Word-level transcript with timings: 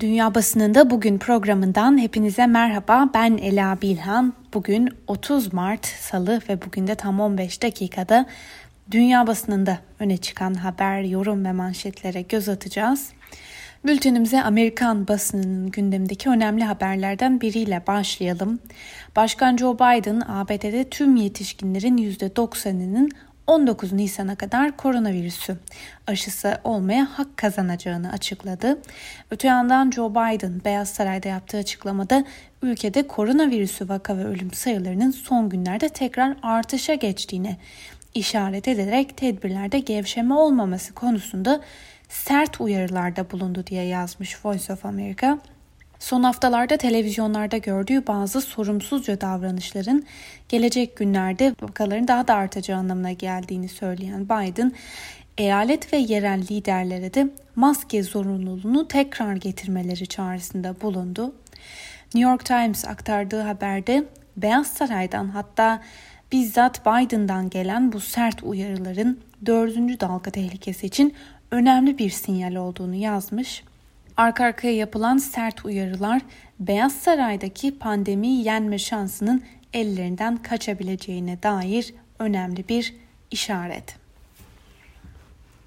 Dünya 0.00 0.34
Basınında 0.34 0.90
Bugün 0.90 1.18
programından 1.18 1.98
hepinize 1.98 2.46
merhaba. 2.46 3.08
Ben 3.14 3.38
Ela 3.42 3.78
Bilhan. 3.82 4.32
Bugün 4.54 4.88
30 5.06 5.52
Mart 5.52 5.86
Salı 5.86 6.40
ve 6.48 6.62
bugün 6.62 6.86
de 6.86 6.94
tam 6.94 7.20
15 7.20 7.62
dakikada 7.62 8.26
dünya 8.90 9.26
basınında 9.26 9.78
öne 9.98 10.16
çıkan 10.16 10.54
haber, 10.54 11.02
yorum 11.02 11.44
ve 11.44 11.52
manşetlere 11.52 12.22
göz 12.22 12.48
atacağız. 12.48 13.12
Bültenimize 13.84 14.42
Amerikan 14.42 15.08
basınının 15.08 15.70
gündemdeki 15.70 16.28
önemli 16.28 16.64
haberlerden 16.64 17.40
biriyle 17.40 17.82
başlayalım. 17.86 18.58
Başkan 19.16 19.56
Joe 19.56 19.74
Biden 19.74 20.22
ABD'de 20.28 20.88
tüm 20.88 21.16
yetişkinlerin 21.16 21.96
%90'ının 21.96 23.10
19 23.48 23.92
Nisan'a 23.92 24.36
kadar 24.36 24.76
koronavirüsü 24.76 25.56
aşısı 26.06 26.60
olmaya 26.64 27.04
hak 27.18 27.36
kazanacağını 27.36 28.12
açıkladı. 28.12 28.78
Öte 29.30 29.48
yandan 29.48 29.90
Joe 29.90 30.10
Biden 30.10 30.60
Beyaz 30.64 30.88
Saray'da 30.88 31.28
yaptığı 31.28 31.56
açıklamada 31.56 32.24
ülkede 32.62 33.06
koronavirüsü 33.06 33.88
vaka 33.88 34.16
ve 34.16 34.24
ölüm 34.24 34.52
sayılarının 34.52 35.10
son 35.10 35.48
günlerde 35.48 35.88
tekrar 35.88 36.36
artışa 36.42 36.94
geçtiğini 36.94 37.56
işaret 38.14 38.68
ederek 38.68 39.16
tedbirlerde 39.16 39.78
gevşeme 39.78 40.34
olmaması 40.34 40.94
konusunda 40.94 41.60
sert 42.08 42.60
uyarılarda 42.60 43.30
bulundu 43.30 43.66
diye 43.66 43.84
yazmış 43.84 44.44
Voice 44.44 44.72
of 44.72 44.84
America. 44.84 45.38
Son 45.98 46.22
haftalarda 46.22 46.76
televizyonlarda 46.76 47.56
gördüğü 47.56 48.06
bazı 48.06 48.40
sorumsuzca 48.40 49.20
davranışların 49.20 50.04
gelecek 50.48 50.96
günlerde 50.96 51.54
vakaların 51.62 52.08
daha 52.08 52.28
da 52.28 52.34
artacağı 52.34 52.78
anlamına 52.78 53.12
geldiğini 53.12 53.68
söyleyen 53.68 54.24
Biden, 54.24 54.72
eyalet 55.38 55.92
ve 55.92 55.96
yerel 55.96 56.40
liderlere 56.40 57.14
de 57.14 57.28
maske 57.56 58.02
zorunluluğunu 58.02 58.88
tekrar 58.88 59.36
getirmeleri 59.36 60.06
çağrısında 60.06 60.80
bulundu. 60.80 61.34
New 62.14 62.30
York 62.30 62.44
Times 62.44 62.84
aktardığı 62.84 63.40
haberde 63.40 64.04
Beyaz 64.36 64.66
Saray'dan 64.66 65.28
hatta 65.28 65.82
bizzat 66.32 66.86
Biden'dan 66.86 67.50
gelen 67.50 67.92
bu 67.92 68.00
sert 68.00 68.42
uyarıların 68.42 69.20
dördüncü 69.46 70.00
dalga 70.00 70.30
tehlikesi 70.30 70.86
için 70.86 71.14
önemli 71.50 71.98
bir 71.98 72.10
sinyal 72.10 72.54
olduğunu 72.54 72.94
yazmış. 72.94 73.64
Arka 74.18 74.44
arkaya 74.44 74.74
yapılan 74.74 75.16
sert 75.18 75.64
uyarılar 75.64 76.22
Beyaz 76.60 76.92
Saray'daki 76.92 77.78
pandemiyi 77.78 78.44
yenme 78.44 78.78
şansının 78.78 79.42
ellerinden 79.72 80.36
kaçabileceğine 80.36 81.42
dair 81.42 81.94
önemli 82.18 82.68
bir 82.68 82.94
işaret. 83.30 83.96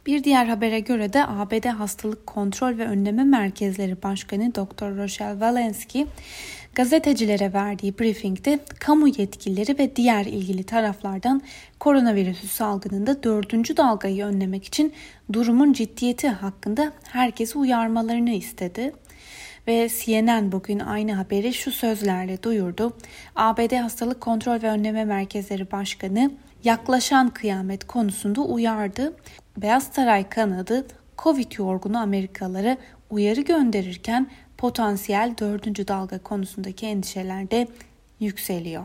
Bir 0.06 0.24
diğer 0.24 0.46
habere 0.46 0.80
göre 0.80 1.14
de 1.14 1.28
ABD 1.28 1.66
Hastalık 1.66 2.28
Kontrol 2.28 2.78
ve 2.78 2.86
Önleme 2.86 3.24
Merkezleri 3.24 4.04
Başkanı 4.04 4.56
Dr. 4.56 4.98
Rochelle 4.98 5.32
Walensky 5.32 6.06
gazetecilere 6.76 7.54
verdiği 7.54 8.00
briefingde 8.00 8.60
kamu 8.80 9.08
yetkilileri 9.08 9.80
ve 9.80 9.96
diğer 9.96 10.26
ilgili 10.26 10.64
taraflardan 10.64 11.42
koronavirüsü 11.80 12.48
salgınında 12.48 13.24
dördüncü 13.24 13.78
dalgayı 13.78 14.26
önlemek 14.26 14.66
için 14.66 14.94
durumun 15.34 15.74
ciddiyeti 15.74 16.30
hakkında 16.30 16.92
herkesi 17.04 17.58
uyarmalarını 17.58 18.32
istedi. 18.32 18.94
Ve 19.68 19.90
CNN 19.90 20.52
bugün 20.52 20.80
aynı 20.80 21.14
haberi 21.14 21.54
şu 21.54 21.72
sözlerle 21.72 22.44
duyurdu. 22.44 22.98
ABD 23.36 23.76
Hastalık 23.76 24.22
Kontrol 24.22 24.62
ve 24.62 24.70
Önleme 24.70 25.06
Merkezleri 25.06 25.72
Başkanı 25.72 26.32
yaklaşan 26.64 27.30
kıyamet 27.30 27.88
konusunda 27.88 28.42
uyardı. 28.42 29.14
Beyaz 29.58 29.84
Saray 29.84 30.30
kanadı 30.30 30.88
Covid 31.18 31.52
yorgunu 31.58 31.98
Amerikalılara 31.98 32.78
uyarı 33.10 33.42
gönderirken 33.42 34.28
potansiyel 34.62 35.36
dördüncü 35.40 35.88
dalga 35.88 36.18
konusundaki 36.18 36.86
endişeler 36.86 37.52
de 37.52 37.68
yükseliyor. 38.20 38.84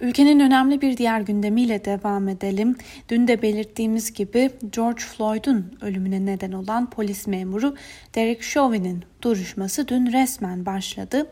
Ülkenin 0.00 0.40
önemli 0.40 0.80
bir 0.80 0.96
diğer 0.96 1.20
gündemiyle 1.20 1.84
devam 1.84 2.28
edelim. 2.28 2.76
Dün 3.08 3.28
de 3.28 3.42
belirttiğimiz 3.42 4.12
gibi 4.12 4.50
George 4.72 5.00
Floyd'un 5.00 5.78
ölümüne 5.80 6.26
neden 6.26 6.52
olan 6.52 6.90
polis 6.90 7.26
memuru 7.26 7.76
Derek 8.14 8.42
Chauvin'in 8.42 9.04
duruşması 9.22 9.88
dün 9.88 10.12
resmen 10.12 10.66
başladı. 10.66 11.26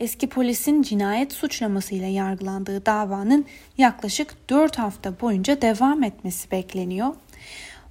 Eski 0.00 0.28
polisin 0.28 0.82
cinayet 0.82 1.32
suçlamasıyla 1.32 2.08
yargılandığı 2.08 2.86
davanın 2.86 3.44
yaklaşık 3.78 4.50
4 4.50 4.78
hafta 4.78 5.20
boyunca 5.20 5.62
devam 5.62 6.02
etmesi 6.02 6.50
bekleniyor. 6.50 7.14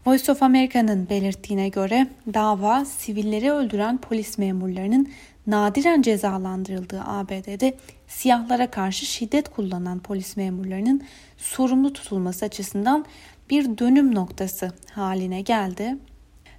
Voice 0.05 0.31
of 0.31 0.43
America'nın 0.43 1.09
belirttiğine 1.09 1.69
göre 1.69 2.07
dava 2.33 2.85
sivilleri 2.85 3.51
öldüren 3.51 3.97
polis 3.97 4.37
memurlarının 4.37 5.09
nadiren 5.47 6.01
cezalandırıldığı 6.01 7.01
ABD'de 7.01 7.77
siyahlara 8.07 8.71
karşı 8.71 9.05
şiddet 9.05 9.49
kullanan 9.49 9.99
polis 9.99 10.37
memurlarının 10.37 11.01
sorumlu 11.37 11.93
tutulması 11.93 12.45
açısından 12.45 13.05
bir 13.49 13.77
dönüm 13.77 14.15
noktası 14.15 14.71
haline 14.91 15.41
geldi. 15.41 15.97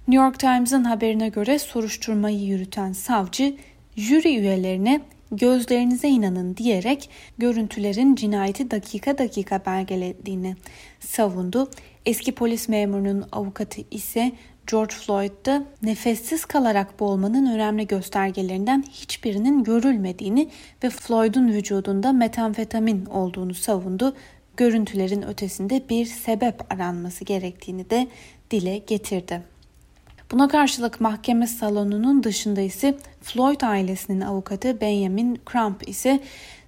New 0.07 0.25
York 0.25 0.39
Times'ın 0.39 0.83
haberine 0.83 1.29
göre 1.29 1.59
soruşturmayı 1.59 2.39
yürüten 2.39 2.93
savcı 2.93 3.55
jüri 3.95 4.37
üyelerine 4.37 5.01
gözlerinize 5.31 6.07
inanın 6.09 6.57
diyerek 6.57 7.09
görüntülerin 7.37 8.15
cinayeti 8.15 8.71
dakika 8.71 9.17
dakika 9.17 9.65
belgelediğini 9.65 10.55
savundu. 10.99 11.69
Eski 12.05 12.31
polis 12.31 12.69
memurunun 12.69 13.25
avukatı 13.31 13.81
ise 13.91 14.31
George 14.71 14.95
Floyd'da 14.95 15.63
nefessiz 15.83 16.45
kalarak 16.45 16.99
boğulmanın 16.99 17.45
önemli 17.45 17.87
göstergelerinden 17.87 18.83
hiçbirinin 18.91 19.63
görülmediğini 19.63 20.49
ve 20.83 20.89
Floyd'un 20.89 21.47
vücudunda 21.47 22.11
metamfetamin 22.11 23.05
olduğunu 23.05 23.53
savundu. 23.53 24.15
Görüntülerin 24.57 25.21
ötesinde 25.21 25.89
bir 25.89 26.05
sebep 26.05 26.73
aranması 26.73 27.25
gerektiğini 27.25 27.89
de 27.89 28.07
dile 28.51 28.77
getirdi. 28.77 29.50
Buna 30.31 30.47
karşılık 30.47 31.01
mahkeme 31.01 31.47
salonunun 31.47 32.23
dışında 32.23 32.61
ise 32.61 32.97
Floyd 33.21 33.61
ailesinin 33.61 34.21
avukatı 34.21 34.81
Benjamin 34.81 35.41
Crump 35.51 35.89
ise 35.89 36.19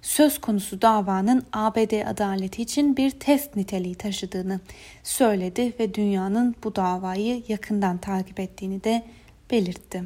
söz 0.02 0.40
konusu 0.40 0.82
davanın 0.82 1.42
ABD 1.52 2.06
adaleti 2.06 2.62
için 2.62 2.96
bir 2.96 3.10
test 3.10 3.56
niteliği 3.56 3.94
taşıdığını 3.94 4.60
söyledi 5.02 5.72
ve 5.80 5.94
dünyanın 5.94 6.54
bu 6.64 6.76
davayı 6.76 7.42
yakından 7.48 7.98
takip 7.98 8.40
ettiğini 8.40 8.84
de 8.84 9.02
belirtti. 9.50 10.04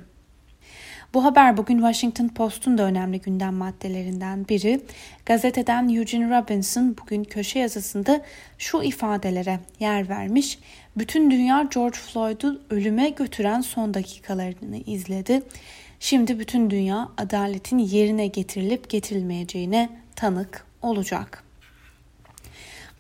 Bu 1.15 1.25
haber 1.25 1.57
bugün 1.57 1.77
Washington 1.77 2.29
Post'un 2.29 2.79
da 2.79 2.83
önemli 2.83 3.21
gündem 3.21 3.55
maddelerinden 3.55 4.49
biri. 4.49 4.81
Gazeteden 5.27 5.89
Eugene 5.89 6.39
Robinson 6.39 6.97
bugün 7.03 7.25
köşe 7.25 7.59
yazısında 7.59 8.21
şu 8.59 8.83
ifadelere 8.83 9.61
yer 9.81 10.09
vermiş. 10.09 10.59
Bütün 10.97 11.31
dünya 11.31 11.69
George 11.75 11.99
Floyd'u 11.99 12.61
ölüme 12.71 13.09
götüren 13.09 13.61
son 13.61 13.95
dakikalarını 13.95 14.77
izledi. 14.77 15.43
Şimdi 16.01 16.39
bütün 16.39 16.71
dünya 16.71 17.09
adaletin 17.17 17.79
yerine 17.79 18.27
getirilip 18.27 18.91
getirilmeyeceğine 18.91 19.89
tanık 20.17 20.67
olacak. 20.83 21.48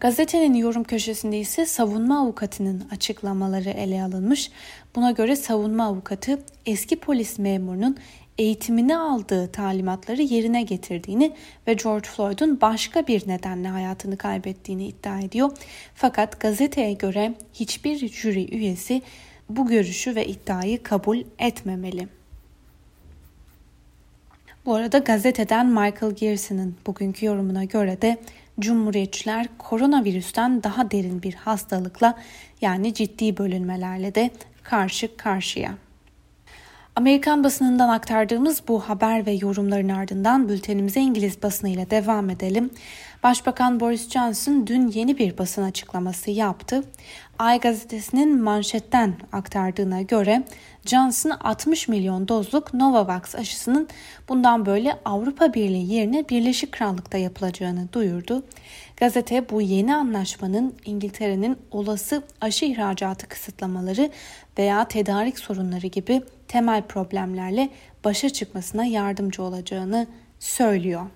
Gazetenin 0.01 0.55
yorum 0.55 0.85
köşesinde 0.85 1.39
ise 1.39 1.67
savunma 1.67 2.21
avukatının 2.21 2.89
açıklamaları 2.91 3.71
ele 3.71 4.03
alınmış. 4.03 4.51
Buna 4.97 5.11
göre 5.11 5.37
savunma 5.37 5.85
avukatı 5.85 6.39
eski 6.67 7.01
polis 7.01 7.39
memurunun 7.39 7.97
eğitimini 8.39 8.97
aldığı 8.97 9.53
talimatları 9.53 10.23
yerine 10.23 10.63
getirdiğini 10.63 11.33
ve 11.67 11.75
George 11.75 12.09
Floyd'un 12.09 12.61
başka 12.61 13.07
bir 13.07 13.29
nedenle 13.29 13.69
hayatını 13.69 14.17
kaybettiğini 14.17 14.87
iddia 14.87 15.21
ediyor. 15.21 15.51
Fakat 15.95 16.41
gazeteye 16.41 16.93
göre 16.93 17.35
hiçbir 17.55 18.09
jüri 18.09 18.55
üyesi 18.55 19.03
bu 19.49 19.67
görüşü 19.67 20.15
ve 20.15 20.27
iddiayı 20.27 20.83
kabul 20.83 21.19
etmemeli. 21.39 22.09
Bu 24.67 24.75
arada 24.75 24.99
gazeteden 24.99 25.67
Michael 25.67 26.13
Gearson'ın 26.13 26.77
bugünkü 26.87 27.27
yorumuna 27.27 27.65
göre 27.65 28.03
de 28.03 28.19
Cumhuriyetçiler 28.61 29.47
koronavirüsten 29.59 30.63
daha 30.63 30.91
derin 30.91 31.23
bir 31.23 31.35
hastalıkla 31.35 32.19
yani 32.61 32.95
ciddi 32.95 33.37
bölünmelerle 33.37 34.15
de 34.15 34.31
karşı 34.63 35.17
karşıya. 35.17 35.75
Amerikan 36.99 37.45
basınından 37.45 37.89
aktardığımız 37.89 38.63
bu 38.69 38.81
haber 38.81 39.27
ve 39.27 39.33
yorumların 39.33 39.89
ardından 39.89 40.49
bültenimize 40.49 41.01
İngiliz 41.01 41.43
basınıyla 41.43 41.91
devam 41.91 42.31
edelim. 42.31 42.71
Başbakan 43.23 43.81
Boris 43.81 44.11
Johnson 44.11 44.67
dün 44.67 44.89
yeni 44.89 45.19
bir 45.19 45.39
basın 45.39 45.63
açıklaması 45.63 46.31
yaptı. 46.31 46.85
Ay 47.39 47.61
gazetesinin 47.61 48.43
manşetten 48.43 49.15
aktardığına 49.33 50.03
göre 50.03 50.43
Johnson 50.87 51.31
60 51.31 51.89
milyon 51.89 52.29
dozluk 52.29 52.75
Novavax 52.75 53.35
aşısının 53.35 53.89
bundan 54.29 54.67
böyle 54.67 54.99
Avrupa 55.05 55.55
Birliği 55.55 55.93
yerine 55.95 56.29
Birleşik 56.29 56.73
Krallık'ta 56.73 57.19
yapılacağını 57.19 57.93
duyurdu. 57.93 58.43
Gazete 58.97 59.51
bu 59.51 59.61
yeni 59.63 59.95
anlaşmanın 59.95 60.75
İngiltere'nin 60.85 61.59
olası 61.71 62.23
aşı 62.41 62.65
ihracatı 62.65 63.29
kısıtlamaları 63.29 64.11
veya 64.59 64.89
tedarik 64.89 65.39
sorunları 65.39 65.87
gibi 65.87 66.23
temel 66.49 66.83
problemlerle 66.83 67.69
başa 68.05 68.31
çıkmasına 68.31 68.85
yardımcı 68.85 69.43
olacağını 69.43 70.07
söylüyor. 70.39 71.07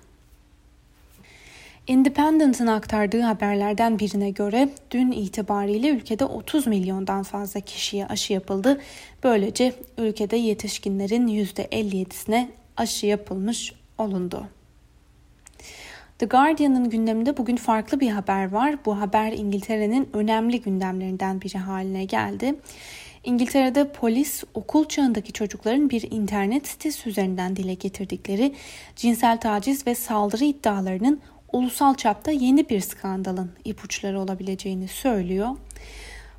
Independent'ın 1.87 2.67
aktardığı 2.67 3.21
haberlerden 3.21 3.99
birine 3.99 4.31
göre 4.31 4.69
dün 4.91 5.13
itibariyle 5.13 5.89
ülkede 5.89 6.25
30 6.25 6.67
milyondan 6.67 7.23
fazla 7.23 7.61
kişiye 7.61 8.07
aşı 8.07 8.33
yapıldı. 8.33 8.81
Böylece 9.23 9.73
ülkede 9.99 10.37
yetişkinlerin 10.37 11.29
%57'sine 11.29 12.49
aşı 12.77 13.07
yapılmış 13.07 13.73
olundu. 13.99 14.47
The 16.19 16.27
Guardian'ın 16.27 16.91
gündeminde 16.91 17.37
bugün 17.37 17.57
farklı 17.57 18.01
bir 18.01 18.11
haber 18.11 18.53
var. 18.53 18.77
Bu 18.87 19.01
haber 19.01 19.33
İngiltere'nin 19.33 20.09
önemli 20.13 20.61
gündemlerinden 20.61 21.41
biri 21.41 21.59
haline 21.59 22.05
geldi. 22.05 22.55
İngiltere'de 23.25 23.93
polis 23.93 24.45
okul 24.55 24.85
çağındaki 24.85 25.33
çocukların 25.33 25.91
bir 25.91 26.11
internet 26.11 26.67
sitesi 26.67 27.09
üzerinden 27.09 27.57
dile 27.57 27.75
getirdikleri 27.75 28.55
cinsel 28.97 29.41
taciz 29.41 29.87
ve 29.87 29.95
saldırı 29.95 30.45
iddialarının 30.45 31.21
ulusal 31.53 31.95
çapta 31.95 32.31
yeni 32.31 32.69
bir 32.69 32.81
skandalın 32.81 33.51
ipuçları 33.65 34.21
olabileceğini 34.21 34.89
söylüyor. 34.89 35.49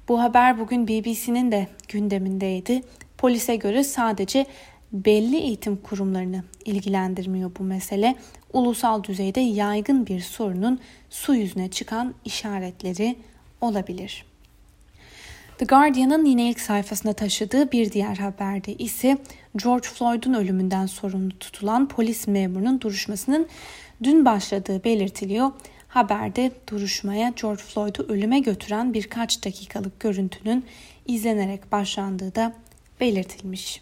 Bu 0.07 0.21
haber 0.21 0.59
bugün 0.59 0.87
BBC'nin 0.87 1.51
de 1.51 1.67
gündemindeydi. 1.87 2.81
Polise 3.17 3.55
göre 3.55 3.83
sadece 3.83 4.45
belli 4.91 5.37
eğitim 5.37 5.77
kurumlarını 5.77 6.43
ilgilendirmiyor 6.65 7.51
bu 7.59 7.63
mesele. 7.63 8.15
Ulusal 8.53 9.03
düzeyde 9.03 9.39
yaygın 9.39 10.07
bir 10.07 10.19
sorunun 10.19 10.79
su 11.09 11.35
yüzüne 11.35 11.71
çıkan 11.71 12.13
işaretleri 12.25 13.15
olabilir. 13.61 14.32
The 15.57 15.65
Guardian'ın 15.65 16.25
yine 16.25 16.49
ilk 16.49 16.59
sayfasında 16.59 17.13
taşıdığı 17.13 17.71
bir 17.71 17.91
diğer 17.91 18.15
haberde 18.15 18.73
ise 18.73 19.17
George 19.63 19.87
Floyd'un 19.87 20.33
ölümünden 20.33 20.85
sorumlu 20.85 21.39
tutulan 21.39 21.87
polis 21.87 22.27
memurunun 22.27 22.81
duruşmasının 22.81 23.47
dün 24.03 24.25
başladığı 24.25 24.83
belirtiliyor. 24.83 25.51
Haberde 25.87 26.51
duruşmaya 26.69 27.33
George 27.41 27.63
Floyd'u 27.63 28.03
ölüme 28.03 28.39
götüren 28.39 28.93
birkaç 28.93 29.45
dakikalık 29.45 29.99
görüntünün 29.99 30.65
izlenerek 31.05 31.71
başlandığı 31.71 32.35
da 32.35 32.53
belirtilmiş. 32.99 33.81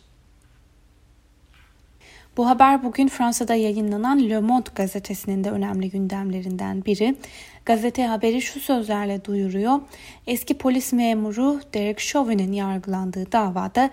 Bu 2.38 2.50
haber 2.50 2.84
bugün 2.84 3.08
Fransa'da 3.08 3.56
yayınlanan 3.56 4.30
Le 4.30 4.40
Monde 4.40 4.70
gazetesinin 4.76 5.44
de 5.44 5.52
önemli 5.52 5.90
gündemlerinden 5.90 6.86
biri. 6.86 7.16
Gazete 7.66 8.06
haberi 8.06 8.42
şu 8.42 8.60
sözlerle 8.60 9.26
duyuruyor. 9.26 9.80
Eski 10.28 10.58
polis 10.58 10.94
memuru 10.94 11.62
Derek 11.74 12.00
Chauvin'in 12.00 12.52
yargılandığı 12.52 13.32
davada 13.32 13.90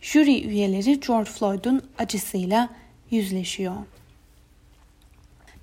jüri 0.00 0.46
üyeleri 0.48 1.00
George 1.00 1.30
Floyd'un 1.30 1.82
acısıyla 1.98 2.68
yüzleşiyor. 3.10 3.76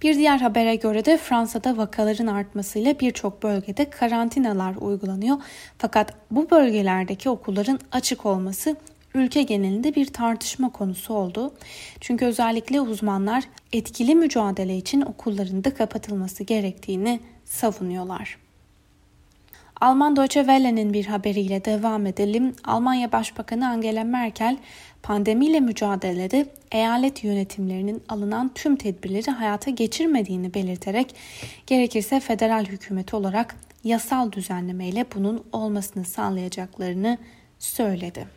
Bir 0.01 0.15
diğer 0.15 0.37
habere 0.37 0.75
göre 0.75 1.05
de 1.05 1.17
Fransa'da 1.17 1.77
vakaların 1.77 2.27
artmasıyla 2.27 2.99
birçok 2.99 3.43
bölgede 3.43 3.89
karantinalar 3.89 4.75
uygulanıyor. 4.75 5.37
Fakat 5.77 6.13
bu 6.31 6.49
bölgelerdeki 6.49 7.29
okulların 7.29 7.79
açık 7.91 8.25
olması 8.25 8.75
ülke 9.13 9.43
genelinde 9.43 9.95
bir 9.95 10.05
tartışma 10.05 10.71
konusu 10.71 11.13
oldu. 11.13 11.53
Çünkü 12.01 12.25
özellikle 12.25 12.81
uzmanlar 12.81 13.43
etkili 13.73 14.15
mücadele 14.15 14.77
için 14.77 15.01
okulların 15.01 15.63
da 15.63 15.73
kapatılması 15.73 16.43
gerektiğini 16.43 17.19
savunuyorlar. 17.49 18.37
Alman 19.81 20.15
Deutsche 20.15 20.39
Welle'nin 20.39 20.93
bir 20.93 21.05
haberiyle 21.05 21.65
devam 21.65 22.05
edelim. 22.05 22.55
Almanya 22.63 23.11
Başbakanı 23.11 23.69
Angela 23.69 24.03
Merkel 24.03 24.57
pandemiyle 25.03 25.59
mücadelede 25.59 26.45
eyalet 26.71 27.23
yönetimlerinin 27.23 28.03
alınan 28.09 28.51
tüm 28.55 28.75
tedbirleri 28.75 29.31
hayata 29.31 29.71
geçirmediğini 29.71 30.53
belirterek 30.53 31.15
gerekirse 31.67 32.19
federal 32.19 32.65
hükümet 32.65 33.13
olarak 33.13 33.55
yasal 33.83 34.31
düzenlemeyle 34.31 35.05
bunun 35.15 35.43
olmasını 35.51 36.05
sağlayacaklarını 36.05 37.17
söyledi. 37.59 38.27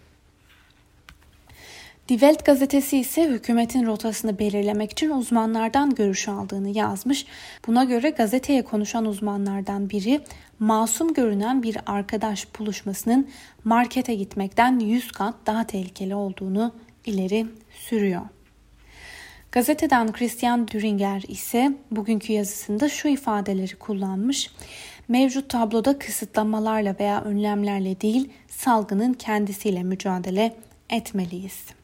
Die 2.10 2.18
Welt 2.18 2.44
gazetesi 2.44 2.98
ise 2.98 3.28
hükümetin 3.28 3.86
rotasını 3.86 4.38
belirlemek 4.38 4.92
için 4.92 5.10
uzmanlardan 5.10 5.94
görüş 5.94 6.28
aldığını 6.28 6.68
yazmış. 6.68 7.26
Buna 7.66 7.84
göre 7.84 8.10
gazeteye 8.10 8.64
konuşan 8.64 9.04
uzmanlardan 9.04 9.90
biri 9.90 10.20
masum 10.58 11.14
görünen 11.14 11.62
bir 11.62 11.76
arkadaş 11.86 12.46
buluşmasının 12.58 13.28
markete 13.64 14.14
gitmekten 14.14 14.78
100 14.78 15.12
kat 15.12 15.34
daha 15.46 15.66
tehlikeli 15.66 16.14
olduğunu 16.14 16.74
ileri 17.06 17.46
sürüyor. 17.88 18.22
Gazeteden 19.52 20.12
Christian 20.12 20.68
Düringer 20.68 21.22
ise 21.28 21.72
bugünkü 21.90 22.32
yazısında 22.32 22.88
şu 22.88 23.08
ifadeleri 23.08 23.76
kullanmış. 23.76 24.50
Mevcut 25.08 25.48
tabloda 25.48 25.98
kısıtlamalarla 25.98 26.96
veya 27.00 27.22
önlemlerle 27.24 28.00
değil 28.00 28.30
salgının 28.48 29.12
kendisiyle 29.12 29.82
mücadele 29.82 30.56
etmeliyiz. 30.90 31.80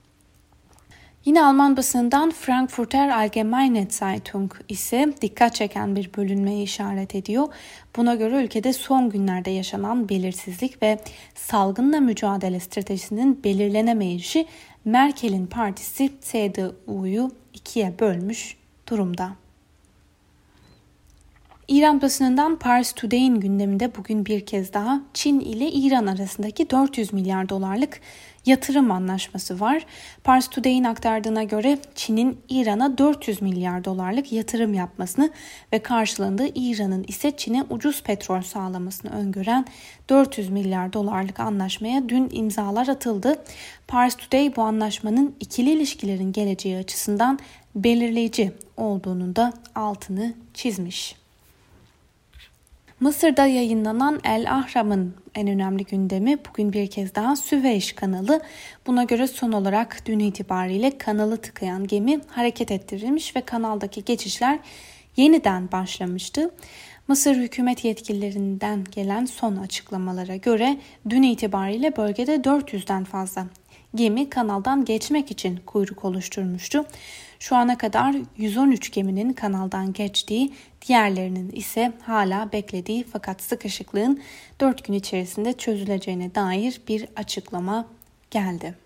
Yine 1.26 1.44
Alman 1.44 1.76
basından 1.76 2.31
Frankfurter 2.31 3.08
Allgemeine 3.08 3.87
Zeitung 3.90 4.52
ise 4.69 5.14
dikkat 5.23 5.55
çeken 5.55 5.96
bir 5.96 6.11
bölünmeye 6.17 6.62
işaret 6.62 7.14
ediyor. 7.14 7.49
Buna 7.96 8.14
göre 8.14 8.44
ülkede 8.44 8.73
son 8.73 9.11
günlerde 9.11 9.50
yaşanan 9.50 10.08
belirsizlik 10.08 10.82
ve 10.82 10.99
salgınla 11.34 12.00
mücadele 12.00 12.61
stratejisinin 12.61 13.44
belirlenemeyişi 13.44 14.46
Merkel'in 14.84 15.46
partisi 15.46 16.12
CDU'yu 16.23 17.31
ikiye 17.55 17.99
bölmüş 17.99 18.56
durumda. 18.88 19.46
İran 21.69 22.03
basınından 22.03 22.59
Pars 22.59 22.93
Today'in 22.93 23.41
gündeminde 23.41 23.97
bugün 23.97 24.27
bir 24.27 24.47
kez 24.47 24.73
daha 24.73 25.01
Çin 25.15 25.41
ile 25.41 25.71
İran 25.71 26.07
arasındaki 26.07 26.71
400 26.71 27.13
milyar 27.13 27.49
dolarlık 27.49 28.01
yatırım 28.47 28.91
anlaşması 28.91 29.61
var. 29.61 29.87
Pars 30.25 30.49
Today'in 30.49 30.85
aktardığına 30.85 31.43
göre 31.43 31.79
Çin'in 31.95 32.39
İran'a 32.49 32.99
400 32.99 33.43
milyar 33.43 33.85
dolarlık 33.85 34.33
yatırım 34.33 34.75
yapmasını 34.75 35.31
ve 35.73 35.79
karşılığında 35.79 36.45
İran'ın 36.55 37.05
ise 37.09 37.37
Çin'e 37.37 37.65
ucuz 37.71 38.03
petrol 38.03 38.43
sağlamasını 38.43 39.11
öngören 39.11 39.65
400 40.09 40.51
milyar 40.51 40.93
dolarlık 40.93 41.41
anlaşmaya 41.41 42.09
dün 42.09 42.29
imzalar 42.33 42.89
atıldı. 42.89 43.45
Pars 43.89 44.17
Today 44.17 44.57
bu 44.57 44.62
anlaşmanın 44.62 45.35
ikili 45.41 45.71
ilişkilerin 45.71 46.33
geleceği 46.33 46.77
açısından 46.77 47.39
belirleyici 47.75 48.52
olduğunun 48.76 49.37
da 49.37 49.52
altını 49.75 50.35
çizmiş. 50.55 51.25
Mısır'da 53.00 53.47
yayınlanan 53.47 54.21
El 54.25 54.53
Ahram'ın 54.53 55.15
en 55.35 55.49
önemli 55.49 55.85
gündemi 55.85 56.38
bugün 56.49 56.73
bir 56.73 56.87
kez 56.91 57.15
daha 57.15 57.37
Süveyş 57.37 57.93
kanalı. 57.93 58.41
Buna 58.87 59.05
göre 59.05 59.26
son 59.26 59.53
olarak 59.53 60.03
dün 60.07 60.19
itibariyle 60.19 60.99
kanalı 60.99 61.37
tıkayan 61.37 61.87
gemi 61.87 62.21
hareket 62.26 62.71
ettirilmiş 62.71 63.37
ve 63.37 63.41
kanaldaki 63.41 64.05
geçişler 64.05 64.59
yeniden 65.17 65.73
başlamıştı. 65.73 66.50
Mısır 67.09 67.37
hükümet 67.37 67.85
yetkililerinden 67.85 68.85
gelen 68.91 69.25
son 69.25 69.57
açıklamalara 69.57 70.37
göre 70.37 70.79
dün 71.09 71.23
itibariyle 71.23 71.97
bölgede 71.97 72.37
400'den 72.37 73.05
fazla 73.05 73.47
gemi 73.95 74.31
kanaldan 74.31 74.85
geçmek 74.85 75.31
için 75.31 75.57
kuyruk 75.66 76.05
oluşturmuştu. 76.05 76.85
Şu 77.38 77.57
ana 77.57 77.78
kadar 77.78 78.16
113 78.37 78.93
geminin 78.93 79.33
kanaldan 79.33 79.93
geçtiği, 79.93 80.52
diğerlerinin 80.88 81.50
ise 81.50 81.93
hala 82.02 82.52
beklediği 82.52 83.05
fakat 83.12 83.43
sıkışıklığın 83.43 84.23
4 84.61 84.85
gün 84.85 84.95
içerisinde 84.95 85.52
çözüleceğine 85.52 86.35
dair 86.35 86.81
bir 86.88 87.07
açıklama 87.16 87.87
geldi. 88.31 88.86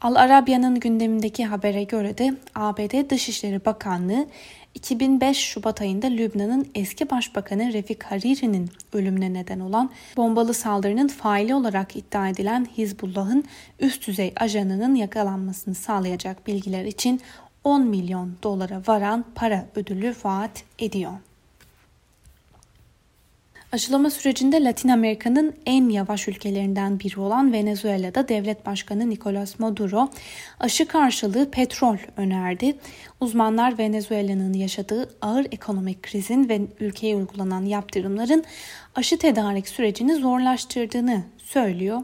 Al 0.00 0.14
Arabya'nın 0.14 0.80
gündemindeki 0.80 1.44
habere 1.46 1.84
göre 1.84 2.18
de 2.18 2.34
ABD 2.54 3.10
Dışişleri 3.10 3.64
Bakanlığı 3.64 4.26
2005 4.74 5.36
Şubat 5.36 5.80
ayında 5.80 6.06
Lübnan'ın 6.06 6.68
eski 6.74 7.10
başbakanı 7.10 7.72
Refik 7.72 8.02
Hariri'nin 8.02 8.70
ölümüne 8.92 9.32
neden 9.32 9.60
olan 9.60 9.90
bombalı 10.16 10.54
saldırının 10.54 11.08
faili 11.08 11.54
olarak 11.54 11.96
iddia 11.96 12.28
edilen 12.28 12.66
Hizbullah'ın 12.78 13.44
üst 13.80 14.06
düzey 14.06 14.32
ajanının 14.36 14.94
yakalanmasını 14.94 15.74
sağlayacak 15.74 16.46
bilgiler 16.46 16.84
için 16.84 17.20
10 17.64 17.86
milyon 17.86 18.32
dolara 18.42 18.82
varan 18.88 19.24
para 19.34 19.66
ödülü 19.76 20.14
vaat 20.24 20.64
ediyor. 20.78 21.12
Aşılama 23.72 24.10
sürecinde 24.10 24.64
Latin 24.64 24.88
Amerika'nın 24.88 25.54
en 25.66 25.88
yavaş 25.88 26.28
ülkelerinden 26.28 27.00
biri 27.00 27.20
olan 27.20 27.52
Venezuela'da 27.52 28.28
devlet 28.28 28.66
başkanı 28.66 29.10
Nicolas 29.10 29.58
Maduro 29.58 30.08
aşı 30.60 30.86
karşılığı 30.88 31.50
petrol 31.50 31.96
önerdi. 32.16 32.76
Uzmanlar 33.20 33.78
Venezuela'nın 33.78 34.52
yaşadığı 34.52 35.10
ağır 35.22 35.46
ekonomik 35.52 36.02
krizin 36.02 36.48
ve 36.48 36.60
ülkeye 36.80 37.16
uygulanan 37.16 37.64
yaptırımların 37.64 38.44
aşı 38.94 39.18
tedarik 39.18 39.68
sürecini 39.68 40.14
zorlaştırdığını 40.14 41.22
söylüyor. 41.38 42.00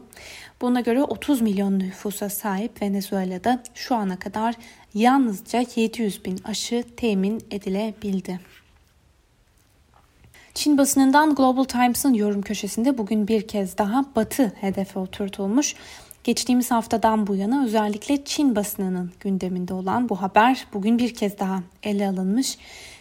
Buna 0.61 0.81
göre 0.81 1.03
30 1.03 1.41
milyon 1.41 1.79
nüfusa 1.79 2.29
sahip 2.29 2.81
Venezuela'da 2.81 3.63
şu 3.73 3.95
ana 3.95 4.19
kadar 4.19 4.55
yalnızca 4.93 5.65
700 5.75 6.25
bin 6.25 6.39
aşı 6.43 6.83
temin 6.97 7.41
edilebildi. 7.51 8.39
Çin 10.57 10.77
basınından 10.77 11.35
Global 11.35 11.63
Times'ın 11.63 12.13
yorum 12.13 12.41
köşesinde 12.41 12.97
bugün 12.97 13.27
bir 13.27 13.47
kez 13.47 13.77
daha 13.77 14.05
Batı 14.15 14.51
hedefe 14.61 14.99
oturtulmuş. 14.99 15.75
Geçtiğimiz 16.23 16.71
haftadan 16.71 17.27
bu 17.27 17.35
yana 17.35 17.65
özellikle 17.65 18.25
Çin 18.25 18.55
basınının 18.55 19.11
gündeminde 19.19 19.73
olan 19.73 20.09
bu 20.09 20.21
haber 20.21 20.67
bugün 20.73 20.99
bir 20.99 21.13
kez 21.13 21.39
daha 21.39 21.63
ele 21.83 22.07
alınmış. 22.07 22.57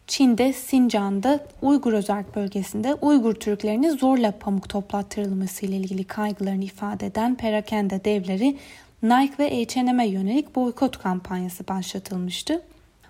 Çin'de 0.07 0.53
Sincan'da 0.53 1.47
Uygur 1.63 1.93
Özerk 1.93 2.37
Bölgesi'nde 2.37 2.95
Uygur 2.95 3.35
Türklerinin 3.35 3.97
zorla 3.97 4.31
pamuk 4.31 4.69
toplattırılması 4.69 5.67
ile 5.67 5.77
ilgili 5.77 6.05
kaygılarını 6.05 6.65
ifade 6.65 7.07
eden 7.07 7.35
perakende 7.35 8.05
devleri 8.05 8.57
Nike 9.03 9.35
ve 9.39 9.65
H&M'e 9.65 10.09
yönelik 10.09 10.57
boykot 10.57 10.99
kampanyası 10.99 11.69
başlatılmıştı. 11.69 12.63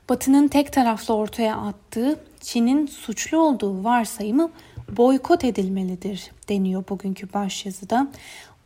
Batı'nın 0.08 0.48
tek 0.48 0.72
taraflı 0.72 1.14
ortaya 1.14 1.56
attığı 1.56 2.20
Çin'in 2.40 2.86
suçlu 2.86 3.38
olduğu 3.38 3.84
varsayımı 3.84 4.50
boykot 4.96 5.44
edilmelidir 5.44 6.30
deniyor 6.48 6.84
bugünkü 6.88 7.32
başyazıda. 7.32 8.08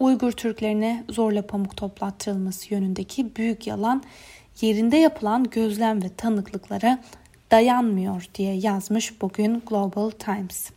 Uygur 0.01 0.33
Türklerine 0.33 1.05
zorla 1.09 1.47
pamuk 1.47 1.77
toplattırılması 1.77 2.75
yönündeki 2.75 3.37
büyük 3.37 3.67
yalan 3.67 4.03
yerinde 4.61 4.97
yapılan 4.97 5.45
gözlem 5.45 6.03
ve 6.03 6.09
tanıklıklara 6.17 6.99
dayanmıyor 7.51 8.29
diye 8.35 8.55
yazmış 8.55 9.23
bugün 9.23 9.63
Global 9.67 10.11
Times. 10.11 10.71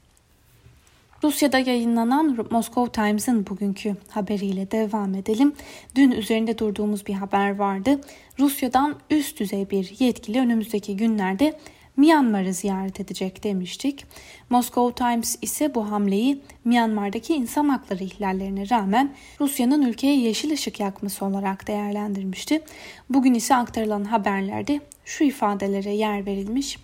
Rusya'da 1.23 1.59
yayınlanan 1.59 2.47
Moscow 2.51 2.91
Times'ın 2.91 3.47
bugünkü 3.47 3.95
haberiyle 4.09 4.71
devam 4.71 5.15
edelim. 5.15 5.53
Dün 5.95 6.11
üzerinde 6.11 6.57
durduğumuz 6.57 7.05
bir 7.05 7.13
haber 7.13 7.55
vardı. 7.55 8.01
Rusya'dan 8.39 8.95
üst 9.09 9.39
düzey 9.39 9.69
bir 9.69 9.95
yetkili 9.99 10.39
önümüzdeki 10.39 10.97
günlerde 10.97 11.59
Myanmar'ı 11.97 12.53
ziyaret 12.53 12.99
edecek 12.99 13.43
demiştik. 13.43 14.05
Moscow 14.49 15.05
Times 15.05 15.37
ise 15.41 15.75
bu 15.75 15.91
hamleyi 15.91 16.41
Myanmar'daki 16.65 17.35
insan 17.35 17.69
hakları 17.69 18.03
ihlallerine 18.03 18.69
rağmen 18.69 19.13
Rusya'nın 19.39 19.81
ülkeye 19.81 20.19
yeşil 20.19 20.53
ışık 20.53 20.79
yakması 20.79 21.25
olarak 21.25 21.67
değerlendirmişti. 21.67 22.61
Bugün 23.09 23.33
ise 23.33 23.55
aktarılan 23.55 24.03
haberlerde 24.03 24.79
şu 25.05 25.23
ifadelere 25.23 25.91
yer 25.91 26.25
verilmiş. 26.25 26.77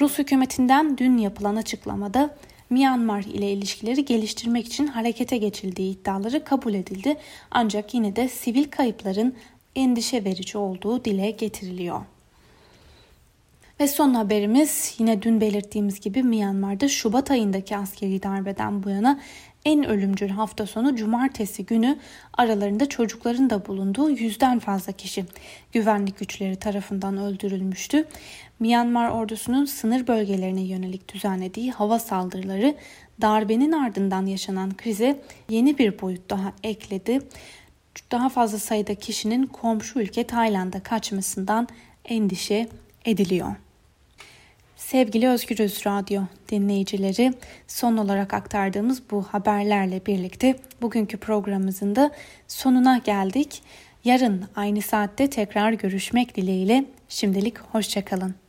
Rus 0.00 0.18
hükümetinden 0.18 0.98
dün 0.98 1.18
yapılan 1.18 1.56
açıklamada 1.56 2.36
Myanmar 2.72 3.22
ile 3.22 3.52
ilişkileri 3.52 4.04
geliştirmek 4.04 4.66
için 4.66 4.86
harekete 4.86 5.36
geçildiği 5.36 5.94
iddiaları 5.94 6.44
kabul 6.44 6.74
edildi. 6.74 7.16
Ancak 7.50 7.94
yine 7.94 8.16
de 8.16 8.28
sivil 8.28 8.64
kayıpların 8.64 9.34
endişe 9.76 10.24
verici 10.24 10.58
olduğu 10.58 11.04
dile 11.04 11.30
getiriliyor. 11.30 12.00
Ve 13.82 13.88
son 13.88 14.14
haberimiz 14.14 14.94
yine 14.98 15.22
dün 15.22 15.40
belirttiğimiz 15.40 16.00
gibi 16.00 16.22
Myanmar'da 16.22 16.88
Şubat 16.88 17.30
ayındaki 17.30 17.76
askeri 17.76 18.22
darbeden 18.22 18.82
bu 18.82 18.90
yana 18.90 19.20
en 19.64 19.84
ölümcül 19.84 20.28
hafta 20.28 20.66
sonu 20.66 20.96
cumartesi 20.96 21.66
günü 21.66 21.98
aralarında 22.34 22.88
çocukların 22.88 23.50
da 23.50 23.66
bulunduğu 23.66 24.10
yüzden 24.10 24.58
fazla 24.58 24.92
kişi 24.92 25.24
güvenlik 25.72 26.18
güçleri 26.18 26.56
tarafından 26.56 27.16
öldürülmüştü. 27.16 28.08
Myanmar 28.60 29.10
ordusunun 29.10 29.64
sınır 29.64 30.06
bölgelerine 30.06 30.62
yönelik 30.62 31.14
düzenlediği 31.14 31.72
hava 31.72 31.98
saldırıları 31.98 32.74
darbenin 33.20 33.72
ardından 33.72 34.26
yaşanan 34.26 34.76
krize 34.76 35.20
yeni 35.48 35.78
bir 35.78 36.00
boyut 36.00 36.30
daha 36.30 36.52
ekledi. 36.62 37.20
Daha 38.12 38.28
fazla 38.28 38.58
sayıda 38.58 38.94
kişinin 38.94 39.46
komşu 39.46 40.00
ülke 40.00 40.24
Tayland'a 40.24 40.82
kaçmasından 40.82 41.68
endişe 42.04 42.68
ediliyor. 43.04 43.56
Sevgili 44.86 45.28
Özgürüz 45.28 45.86
Radyo 45.86 46.22
dinleyicileri, 46.48 47.32
son 47.66 47.96
olarak 47.96 48.34
aktardığımız 48.34 49.02
bu 49.10 49.22
haberlerle 49.22 50.06
birlikte 50.06 50.56
bugünkü 50.82 51.16
programımızın 51.16 51.96
da 51.96 52.10
sonuna 52.48 52.98
geldik. 52.98 53.62
Yarın 54.04 54.44
aynı 54.56 54.82
saatte 54.82 55.30
tekrar 55.30 55.72
görüşmek 55.72 56.36
dileğiyle 56.36 56.84
şimdilik 57.08 57.58
hoşçakalın. 57.58 58.41